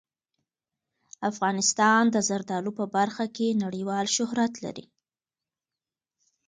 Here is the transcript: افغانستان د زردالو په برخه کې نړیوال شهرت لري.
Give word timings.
افغانستان 1.29 2.03
د 2.11 2.17
زردالو 2.27 2.71
په 2.79 2.85
برخه 2.95 3.25
کې 3.35 3.59
نړیوال 3.63 4.05
شهرت 4.15 4.53
لري. 4.65 4.85